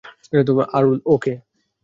[0.73, 1.33] আরুল, ও কে?